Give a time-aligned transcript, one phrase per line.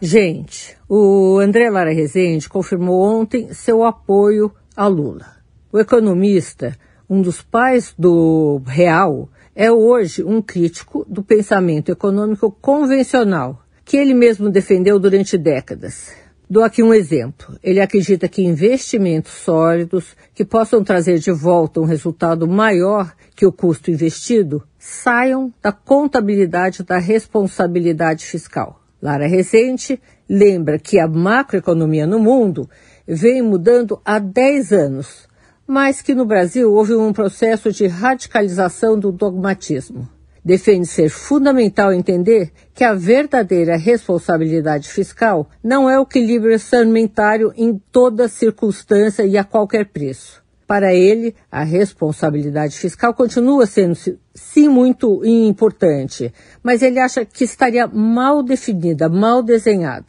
[0.00, 5.26] Gente, o André Lara Rezende confirmou ontem seu apoio a Lula.
[5.72, 6.78] O economista,
[7.10, 14.14] um dos pais do real, é hoje um crítico do pensamento econômico convencional, que ele
[14.14, 16.12] mesmo defendeu durante décadas.
[16.48, 17.58] Dou aqui um exemplo.
[17.60, 23.50] Ele acredita que investimentos sólidos que possam trazer de volta um resultado maior que o
[23.50, 28.80] custo investido saiam da contabilidade da responsabilidade fiscal.
[29.00, 32.68] Lara Recente lembra que a macroeconomia no mundo
[33.06, 35.28] vem mudando há 10 anos,
[35.66, 40.08] mas que no Brasil houve um processo de radicalização do dogmatismo.
[40.44, 47.80] Defende ser fundamental entender que a verdadeira responsabilidade fiscal não é o equilíbrio orçamentário em
[47.92, 50.42] toda circunstância e a qualquer preço.
[50.68, 53.96] Para ele, a responsabilidade fiscal continua sendo,
[54.34, 56.30] sim, muito importante,
[56.62, 60.04] mas ele acha que estaria mal definida, mal desenhada.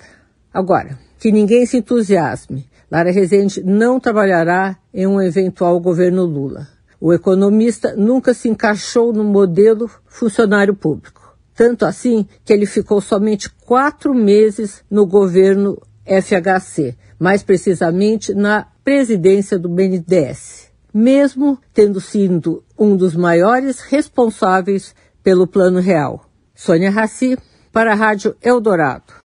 [0.54, 2.68] Agora, que ninguém se entusiasme.
[2.92, 6.68] Lara Rezende não trabalhará em um eventual governo Lula.
[7.00, 11.38] O economista nunca se encaixou no modelo funcionário público.
[11.56, 19.60] Tanto assim que ele ficou somente quatro meses no governo FHC, mais precisamente na presidência
[19.60, 26.26] do BNDES, mesmo tendo sido um dos maiores responsáveis pelo Plano Real.
[26.56, 27.38] Sônia Raci,
[27.72, 29.14] para a Rádio Eldorado.